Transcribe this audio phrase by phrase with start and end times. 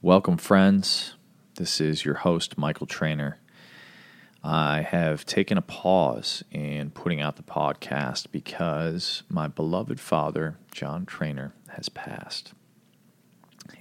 [0.00, 1.16] Welcome, friends.
[1.56, 3.40] This is your host, Michael Trainer.
[4.44, 11.04] I have taken a pause in putting out the podcast because my beloved father, John
[11.04, 12.52] Trainer, has passed.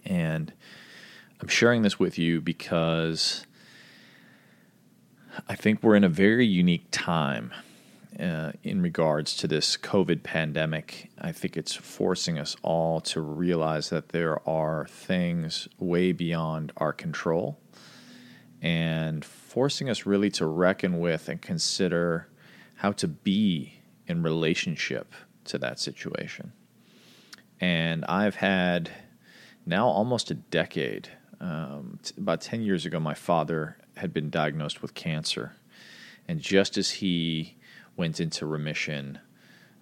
[0.06, 0.54] And
[1.40, 3.46] I'm sharing this with you because
[5.48, 7.54] I think we're in a very unique time
[8.20, 11.10] uh, in regards to this COVID pandemic.
[11.20, 16.94] I think it's forcing us all to realize that there are things way beyond our
[16.94, 17.60] control
[18.62, 22.28] and forcing us really to reckon with and consider
[22.76, 25.14] how to be in relationship
[25.46, 26.54] to that situation.
[27.60, 28.90] And I've had
[29.66, 31.10] now almost a decade.
[31.40, 35.54] Um, t- about 10 years ago, my father had been diagnosed with cancer.
[36.28, 37.58] And just as he
[37.98, 39.20] went into remission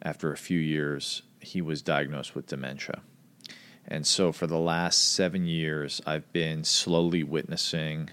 [0.01, 3.01] after a few years, he was diagnosed with dementia.
[3.87, 8.09] And so, for the last seven years, I've been slowly witnessing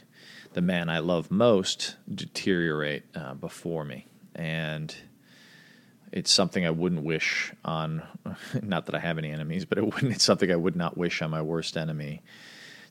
[0.53, 4.07] the man I love most deteriorate uh, before me.
[4.35, 4.95] And
[6.13, 8.03] it's something I wouldn't wish on,
[8.63, 11.31] not that I have any enemies, but it it's something I would not wish on
[11.31, 12.23] my worst enemy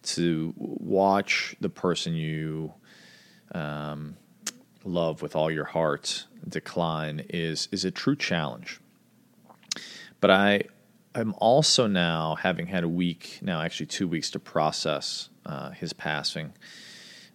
[0.03, 2.73] to watch the person you
[3.53, 4.17] um,
[4.83, 8.79] love with all your heart decline is is a true challenge.
[10.19, 10.63] But I
[11.13, 15.93] I'm also now having had a week now, actually two weeks to process uh, his
[15.93, 16.53] passing.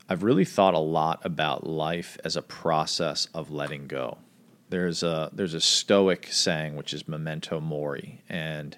[0.08, 4.18] I've really thought a lot about life as a process of letting go.
[4.70, 8.76] There's a there's a Stoic saying which is memento mori, and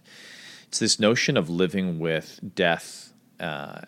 [0.67, 3.83] it's this notion of living with death uh,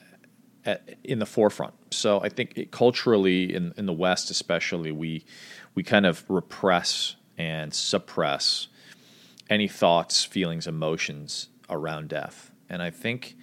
[0.65, 1.75] at, in the forefront.
[1.91, 5.25] So I think it, culturally, in in the West especially, we
[5.75, 8.69] we kind of repress and suppress
[9.49, 13.37] any thoughts, feelings, emotions around death, and I think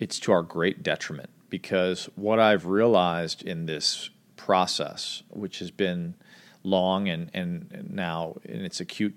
[0.00, 6.14] it's to our great detriment because what I've realized in this process, which has been
[6.62, 9.16] long and and now in its acute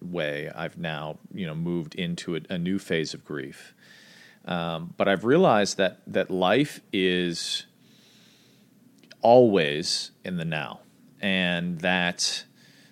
[0.00, 3.74] way, I've now you know moved into a, a new phase of grief
[4.44, 7.66] um, but I've realized that that life is
[9.20, 10.80] always in the now,
[11.20, 12.44] and that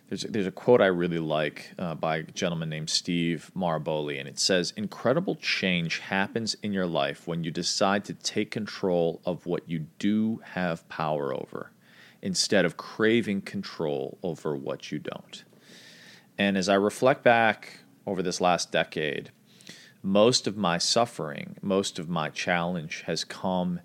[0.08, 4.28] there's there's a quote I really like uh, by a gentleman named Steve Maraboli, and
[4.28, 9.46] it says, "Incredible change happens in your life when you decide to take control of
[9.46, 11.72] what you do have power over,
[12.22, 15.44] instead of craving control over what you don't."
[16.38, 19.32] And as I reflect back over this last decade
[20.02, 23.80] most of my suffering, most of my challenge has come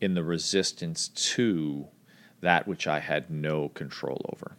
[0.00, 1.88] in the resistance to
[2.40, 4.56] that which I had no control over.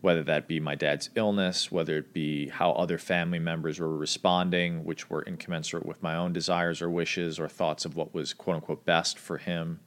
[0.00, 4.84] Whether that be my dad's illness, whether it be how other family members were responding,
[4.84, 8.56] which were incommensurate with my own desires or wishes or thoughts of what was quote
[8.56, 9.80] unquote best for him.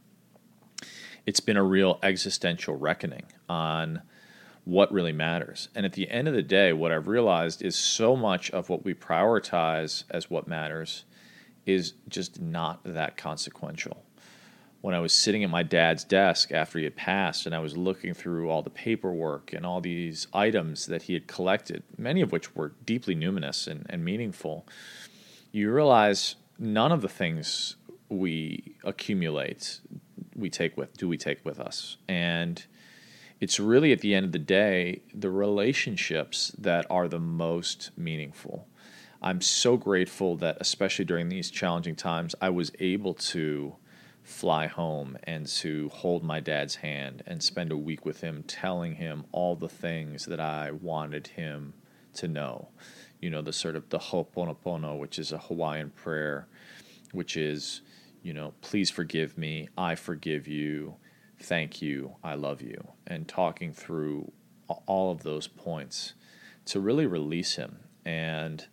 [1.25, 4.01] It's been a real existential reckoning on
[4.65, 5.69] what really matters.
[5.75, 8.85] And at the end of the day, what I've realized is so much of what
[8.85, 11.05] we prioritize as what matters
[11.65, 14.03] is just not that consequential.
[14.81, 17.77] When I was sitting at my dad's desk after he had passed and I was
[17.77, 22.31] looking through all the paperwork and all these items that he had collected, many of
[22.31, 24.67] which were deeply numinous and, and meaningful,
[25.51, 27.75] you realize none of the things
[28.09, 29.79] we accumulate
[30.35, 32.65] we take with do we take with us and
[33.41, 38.67] it's really at the end of the day the relationships that are the most meaningful.
[39.19, 43.75] I'm so grateful that, especially during these challenging times, I was able to
[44.23, 48.95] fly home and to hold my dad's hand and spend a week with him, telling
[48.95, 51.73] him all the things that I wanted him
[52.13, 52.69] to know.
[53.19, 56.47] You know, the sort of the Ho'oponopono, which is a Hawaiian prayer,
[57.11, 57.81] which is,
[58.21, 60.95] you know, please forgive me, I forgive you
[61.43, 64.31] thank you, I love you, and talking through
[64.67, 66.13] all of those points
[66.65, 67.79] to really release him.
[68.05, 68.65] And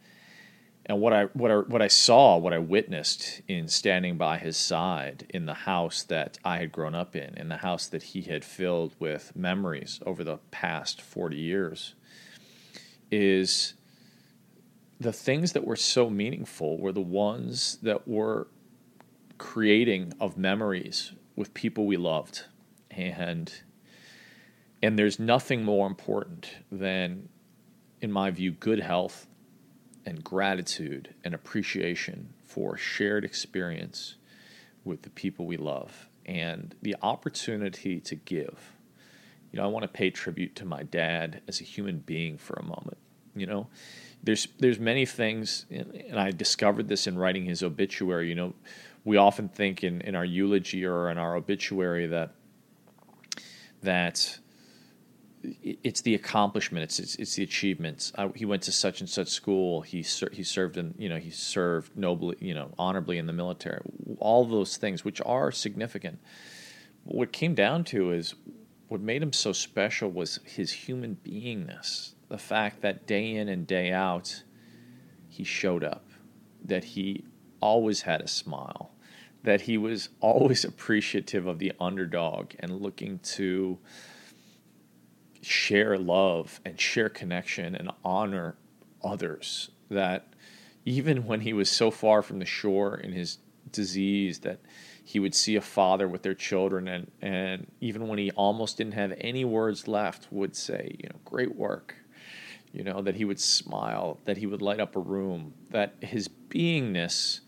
[0.87, 4.57] and what I what I what I saw, what I witnessed in standing by his
[4.57, 8.23] side in the house that I had grown up in, in the house that he
[8.23, 11.95] had filled with memories over the past 40 years
[13.11, 13.75] is
[14.99, 18.49] the things that were so meaningful were the ones that were
[19.37, 22.45] creating of memories with people we loved
[22.99, 23.53] and
[24.83, 27.29] and there's nothing more important than
[28.01, 29.27] in my view good health
[30.07, 34.17] and gratitude and appreciation for shared experience
[34.85, 38.73] with the people we love and the opportunity to give.
[39.53, 42.55] You know i want to pay tribute to my dad as a human being for
[42.55, 42.99] a moment
[43.39, 43.69] you know?
[44.23, 48.29] There's there's many things and i discovered this in writing his obituary.
[48.29, 48.55] You know
[49.05, 52.35] we often think in, in our eulogy or in our obituary that
[53.83, 54.39] that
[55.63, 58.13] it's the accomplishment, it's it's, it's the achievements.
[58.17, 59.83] I, he went to such and such school.
[59.83, 63.33] He ser- he served in you know he served nobly you know honorably in the
[63.33, 63.81] military.
[64.19, 66.19] All those things, which are significant.
[67.05, 68.35] What came down to is
[68.89, 72.15] what made him so special was his human beingness.
[72.29, 74.43] The fact that day in and day out,
[75.29, 76.11] he showed up,
[76.65, 77.25] that he
[77.61, 78.93] always had a smile,
[79.43, 83.79] that he was always appreciative of the underdog and looking to
[85.43, 88.57] share love and share connection and honor
[89.03, 89.71] others.
[89.91, 90.27] That
[90.85, 93.39] even when he was so far from the shore in his
[93.71, 94.61] disease, that
[95.09, 98.93] he would see a father with their children and, and even when he almost didn't
[98.93, 101.95] have any words left would say you know great work
[102.75, 106.29] you know that he would smile that he would light up a room that his
[106.29, 107.41] beingness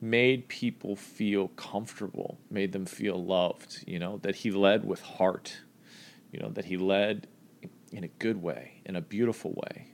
[0.00, 5.60] made people feel comfortable made them feel loved you know that he led with heart
[6.32, 7.26] you know that he led
[7.92, 9.88] in a good way in a beautiful way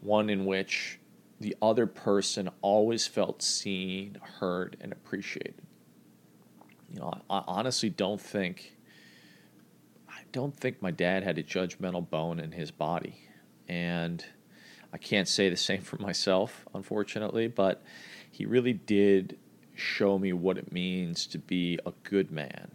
[0.00, 0.98] one in which
[1.40, 5.62] the other person always felt seen heard and appreciated
[6.92, 8.76] you know, I honestly don't think
[10.08, 13.16] I don't think my dad had a judgmental bone in his body.
[13.66, 14.24] And
[14.92, 17.82] I can't say the same for myself, unfortunately, but
[18.32, 19.38] he really did
[19.74, 22.72] show me what it means to be a good man,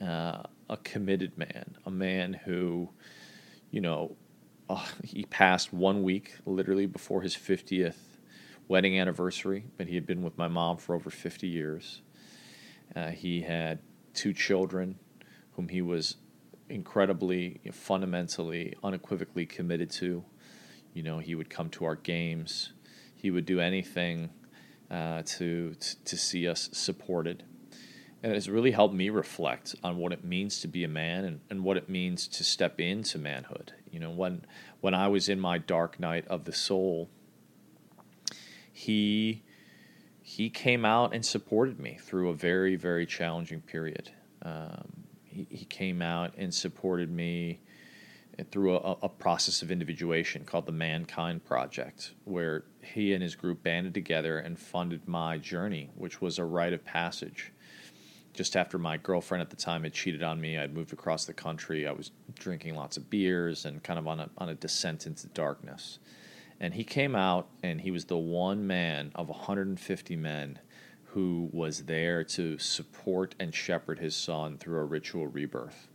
[0.00, 2.88] uh, a committed man, a man who,
[3.70, 4.16] you know,
[4.70, 7.96] uh, he passed one week literally before his 50th
[8.68, 12.00] wedding anniversary, but he had been with my mom for over 50 years.
[12.96, 13.78] Uh, he had
[14.14, 14.98] two children
[15.52, 16.16] whom he was
[16.70, 20.24] incredibly, fundamentally, unequivocally committed to.
[20.94, 22.72] You know, he would come to our games.
[23.14, 24.30] He would do anything
[24.90, 25.74] uh, to,
[26.04, 27.42] to, see us supported.
[28.22, 31.24] And it has really helped me reflect on what it means to be a man
[31.24, 33.72] and, and what it means to step into manhood.
[33.90, 34.44] You know, when
[34.80, 37.08] when I was in my dark night of the soul,
[38.72, 39.42] he
[40.22, 44.10] he came out and supported me through a very, very challenging period.
[44.42, 47.60] Um, he, he, came out and supported me
[48.44, 53.62] through a, a, process of individuation called the Mankind Project, where he and his group
[53.62, 57.52] banded together and funded my journey, which was a rite of passage.
[58.34, 61.32] Just after my girlfriend at the time had cheated on me, I'd moved across the
[61.32, 61.86] country.
[61.86, 65.26] I was drinking lots of beers and kind of on a, on a descent into
[65.28, 65.98] darkness.
[66.60, 70.58] And he came out and he was the one man of 150 men
[71.04, 75.88] who was there to support and shepherd his son through a ritual rebirth.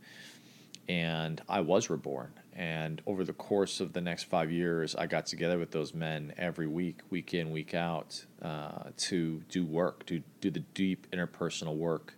[0.92, 2.34] And I was reborn.
[2.52, 6.34] And over the course of the next five years, I got together with those men
[6.36, 11.76] every week, week in, week out, uh, to do work, to do the deep interpersonal
[11.76, 12.12] work,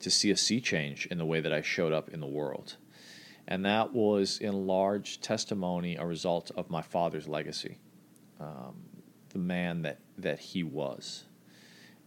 [0.00, 2.74] to see a sea change in the way that I showed up in the world.
[3.46, 7.78] And that was in large testimony a result of my father's legacy,
[8.40, 8.74] um,
[9.28, 11.22] the man that, that he was.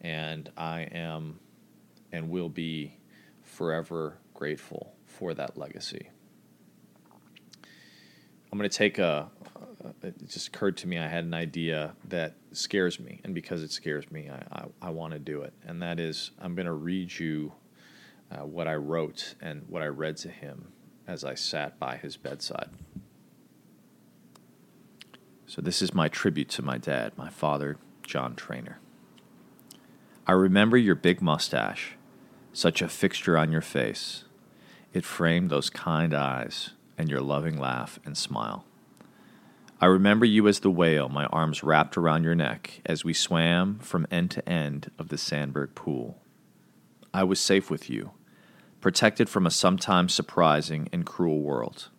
[0.02, 1.40] And I am
[2.12, 2.98] and will be
[3.44, 6.10] forever grateful for that legacy.
[8.52, 9.30] I'm going to take a,
[10.02, 13.22] it just occurred to me I had an idea that scares me.
[13.24, 15.54] And because it scares me, I, I, I want to do it.
[15.64, 17.54] And that is, I'm going to read you
[18.32, 20.72] uh, what I wrote and what I read to him
[21.08, 22.70] as I sat by his bedside.
[25.46, 28.80] So, this is my tribute to my dad, my father, John Trainer.
[30.26, 31.96] I remember your big mustache,
[32.54, 34.24] such a fixture on your face.
[34.94, 38.66] It framed those kind eyes and your loving laugh and smile.
[39.80, 43.80] I remember you as the whale, my arms wrapped around your neck as we swam
[43.80, 46.20] from end to end of the Sandberg pool.
[47.14, 48.12] I was safe with you,
[48.80, 51.90] protected from a sometimes surprising and cruel world.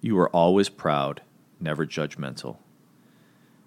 [0.00, 1.20] You were always proud,
[1.60, 2.56] never judgmental.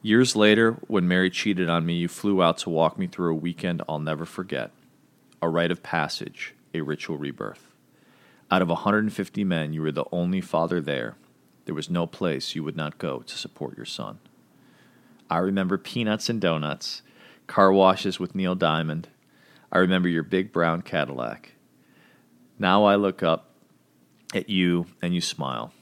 [0.02, 3.40] Years later, when Mary cheated on me, you flew out to walk me through a
[3.40, 4.72] weekend I'll never forget
[5.42, 7.75] a rite of passage, a ritual rebirth.
[8.52, 11.16] Out of 150 men, you were the only father there.
[11.66, 14.20] There was no place you would not go to support your son.
[15.30, 17.02] I remember peanuts and donuts,
[17.48, 19.10] car washes with Neil Diamond.
[19.72, 21.54] I remember your big brown Cadillac.
[22.60, 23.50] Now I look up
[24.34, 25.74] at you and you smile.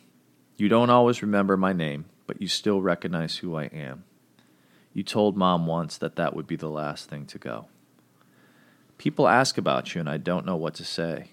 [0.56, 4.06] You don't always remember my name, but you still recognize who I am.
[4.94, 7.68] You told mom once that that would be the last thing to go.
[8.98, 11.32] People ask about you, and I don't know what to say.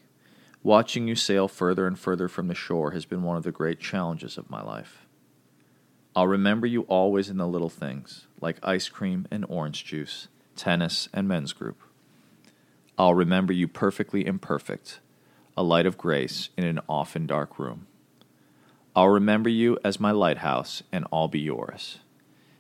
[0.63, 3.81] Watching you sail further and further from the shore has been one of the great
[3.81, 5.07] challenges of my life.
[6.15, 11.09] I'll remember you always in the little things, like ice cream and orange juice, tennis,
[11.15, 11.81] and men's group.
[12.99, 15.01] I'll remember you perfectly imperfect,
[15.57, 17.87] a light of grace in an often dark room.
[18.95, 22.01] I'll remember you as my lighthouse, and I'll be yours,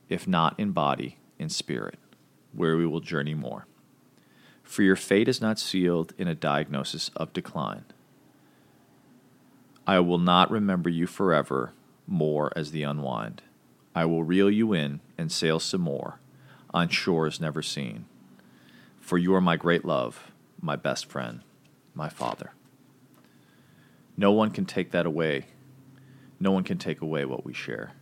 [0.09, 1.99] if not in body, in spirit,
[2.52, 3.66] where we will journey more.
[4.71, 7.87] For your fate is not sealed in a diagnosis of decline.
[9.85, 11.73] I will not remember you forever
[12.07, 13.43] more as the unwind.
[13.97, 16.21] I will reel you in and sail some more
[16.73, 18.05] on shores never seen.
[19.00, 20.31] For you are my great love,
[20.62, 21.41] my best friend,
[21.93, 22.53] my father.
[24.17, 25.47] No one can take that away.
[26.39, 27.95] No one can take away what we share.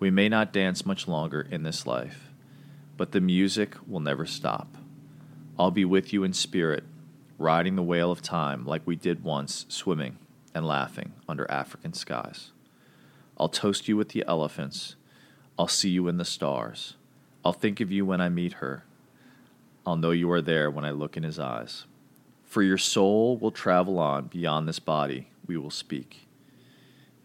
[0.00, 2.28] We may not dance much longer in this life,
[2.96, 4.76] but the music will never stop.
[5.60, 6.84] I'll be with you in spirit,
[7.36, 10.16] riding the whale of time like we did once, swimming
[10.54, 12.52] and laughing under African skies.
[13.36, 14.96] I'll toast you with the elephants.
[15.58, 16.94] I'll see you in the stars.
[17.44, 18.84] I'll think of you when I meet her.
[19.84, 21.84] I'll know you are there when I look in his eyes.
[22.42, 26.26] For your soul will travel on beyond this body, we will speak.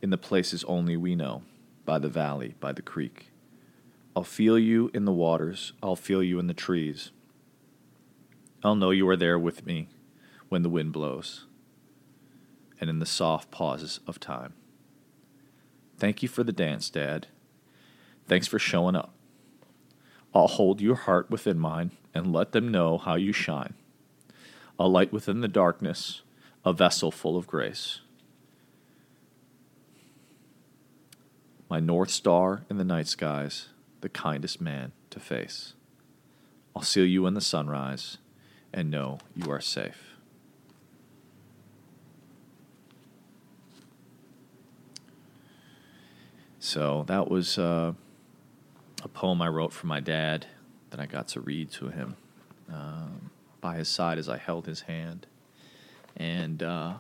[0.02, 1.44] In the places only we know,
[1.86, 3.32] by the valley, by the creek.
[4.14, 7.12] I'll feel you in the waters, I'll feel you in the trees.
[8.66, 9.90] I'll know you are there with me
[10.50, 11.46] when the wind blows
[12.82, 14.54] and in the soft pauses of time.
[16.00, 17.28] Thank you for the dance, Dad.
[18.28, 19.14] Thanks for showing up.
[20.34, 23.76] I'll hold your heart within mine and let them know how you shine.
[24.80, 26.24] A light within the darkness,
[26.66, 28.02] a vessel full of grace.
[31.70, 33.70] My North Star in the night skies,
[34.02, 35.76] the kindest man to face.
[36.76, 38.18] I'll seal you in the sunrise
[38.76, 40.18] and know you are safe.
[46.60, 47.94] So that was uh,
[49.02, 50.46] a poem I wrote for my dad
[50.90, 52.18] that I got to read to him
[52.72, 55.26] um, by his side as I held his hand.
[56.18, 56.96] And uh,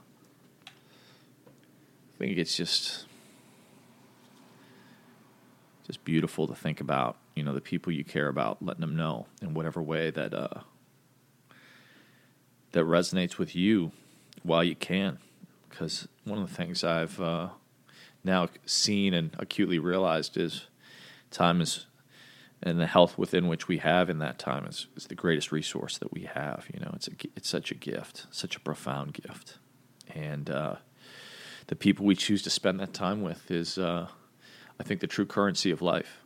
[0.66, 3.06] I think it's just
[5.86, 9.28] just beautiful to think about, you know, the people you care about, letting them know
[9.42, 10.62] in whatever way that uh,
[12.76, 13.92] that resonates with you
[14.44, 15.18] while you can.
[15.70, 17.50] Because one of the things I've uh,
[18.24, 20.68] now seen and acutely realized is
[21.32, 21.86] time is
[22.64, 25.98] and the health within which we have in that time is, is the greatest resource
[26.00, 26.66] that we have.
[26.74, 29.58] You know, it's a, it's such a gift, such a profound gift,
[30.14, 30.76] and uh,
[31.68, 34.08] the people we choose to spend that time with is, uh,
[34.80, 36.24] I think, the true currency of life.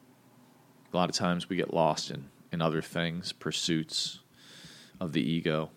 [0.94, 4.20] A lot of times we get lost in in other things, pursuits
[5.00, 5.70] of the ego.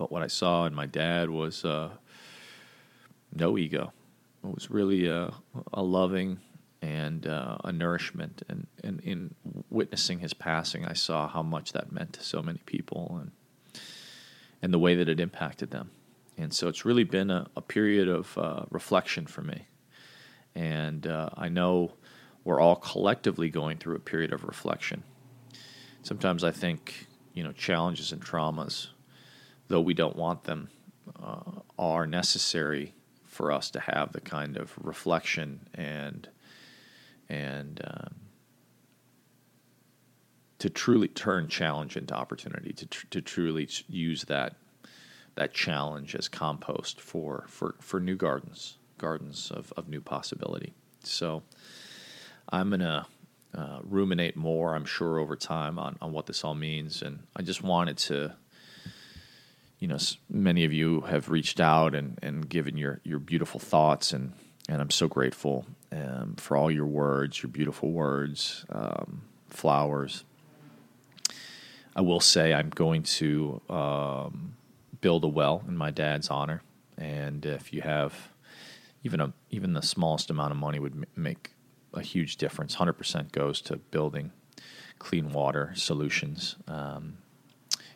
[0.00, 1.90] But what I saw in my dad was uh,
[3.34, 3.92] no ego
[4.42, 5.32] it was really a,
[5.72, 6.40] a loving
[6.82, 8.42] and uh, a nourishment.
[8.48, 9.34] And, and in
[9.68, 13.32] witnessing his passing, I saw how much that meant to so many people and
[14.62, 15.90] and the way that it impacted them.
[16.36, 19.68] And so it's really been a, a period of uh, reflection for me.
[20.54, 21.94] And uh, I know
[22.44, 25.02] we're all collectively going through a period of reflection.
[26.02, 28.88] Sometimes I think, you know, challenges and traumas,
[29.70, 30.68] though we don't want them,
[31.22, 32.92] uh, are necessary
[33.24, 36.28] for us to have the kind of reflection and
[37.28, 38.14] and um,
[40.58, 44.56] to truly turn challenge into opportunity to tr- to truly use that
[45.36, 50.74] that challenge as compost for for for new gardens gardens of, of new possibility.
[51.04, 51.42] So
[52.50, 53.06] i'm gonna
[53.54, 57.42] uh, ruminate more i'm sure over time on, on what this all means and i
[57.42, 58.34] just wanted to
[59.80, 59.96] you know,
[60.28, 64.34] many of you have reached out and, and given your, your beautiful thoughts, and,
[64.68, 70.24] and I'm so grateful um, for all your words, your beautiful words, um, flowers.
[71.96, 74.54] I will say I'm going to um,
[75.00, 76.62] build a well in my dad's honor,
[76.98, 78.28] and if you have
[79.02, 81.52] even a even the smallest amount of money would make
[81.94, 82.74] a huge difference.
[82.74, 84.30] Hundred percent goes to building
[84.98, 87.16] clean water solutions um,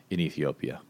[0.09, 0.81] in Ethiopia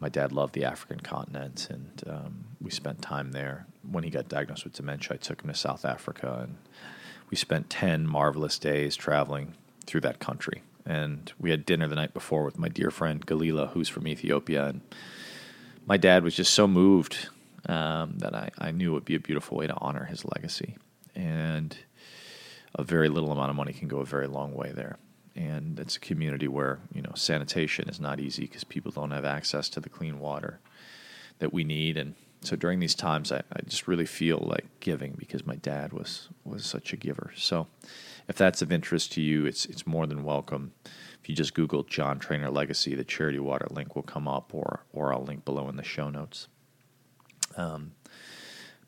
[0.00, 3.66] my dad loved the African continent, and um, we spent time there.
[3.88, 6.56] When he got diagnosed with dementia, I took him to South Africa, and
[7.28, 9.54] we spent 10 marvelous days traveling
[9.84, 10.62] through that country.
[10.86, 14.66] And we had dinner the night before with my dear friend Galila, who's from Ethiopia.
[14.68, 14.80] And
[15.86, 17.28] my dad was just so moved
[17.66, 20.78] um, that I, I knew it would be a beautiful way to honor his legacy.
[21.14, 21.76] And
[22.74, 24.96] a very little amount of money can go a very long way there
[25.40, 29.24] and it's a community where you know sanitation is not easy because people don't have
[29.24, 30.60] access to the clean water
[31.38, 35.12] that we need and so during these times I, I, just really feel like giving
[35.12, 37.66] because my dad was was such a giver so
[38.28, 40.72] if that's of interest to you it's it's more than welcome
[41.20, 44.84] if you just Google John Trainer Legacy, the Charity Water link will come up, or
[44.92, 46.48] or I'll link below in the show notes.
[47.56, 47.92] Um,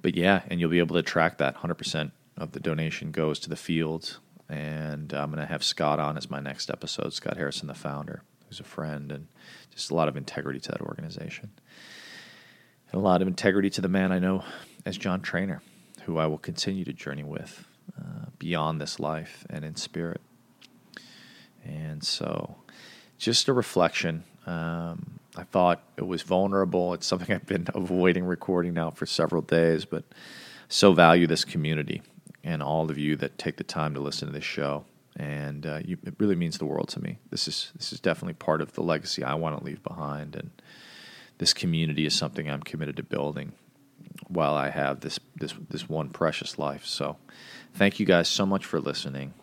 [0.00, 1.56] but yeah, and you'll be able to track that.
[1.56, 4.18] 100% of the donation goes to the field,
[4.52, 7.14] and I'm going to have Scott on as my next episode.
[7.14, 9.28] Scott Harrison, the founder, who's a friend, and
[9.71, 11.50] just a lot of integrity to that organization,
[12.90, 14.44] and a lot of integrity to the man I know
[14.85, 15.62] as John Trainer,
[16.02, 17.64] who I will continue to journey with
[17.99, 20.21] uh, beyond this life and in spirit.
[21.64, 22.56] And so,
[23.16, 24.25] just a reflection.
[24.47, 26.92] Um, I thought it was vulnerable.
[26.92, 30.04] It's something I've been avoiding recording now for several days, but
[30.68, 32.02] so value this community
[32.44, 34.84] and all of you that take the time to listen to this show.
[35.16, 37.18] And uh, you, it really means the world to me.
[37.30, 40.50] This is this is definitely part of the legacy I want to leave behind, and
[41.37, 43.52] this community is something I'm committed to building
[44.28, 46.87] while I have this this this one precious life.
[46.87, 47.18] So,
[47.75, 49.34] thank you guys so much for listening.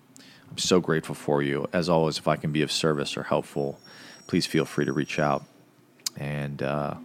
[0.50, 1.68] I'm so grateful for you.
[1.72, 3.80] As always, if I can be of service or helpful,
[4.26, 5.44] please feel free to reach out.
[6.18, 6.96] And uh,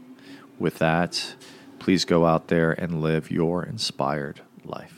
[0.59, 1.35] with that,
[1.79, 4.94] please go out there and live your inspired life.